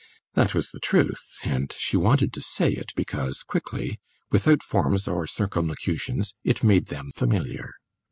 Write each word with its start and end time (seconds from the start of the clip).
That 0.33 0.55
was 0.55 0.71
the 0.71 0.79
truth, 0.79 1.37
and 1.43 1.71
she 1.77 1.95
wanted 1.95 2.33
to 2.33 2.41
say 2.41 2.71
it 2.71 2.91
because, 2.95 3.43
quickly, 3.43 3.99
without 4.31 4.63
forms 4.63 5.07
or 5.07 5.27
circumlocutions, 5.27 6.33
it 6.43 6.63
made 6.63 6.87
them 6.87 7.11
familiar. 7.13 7.75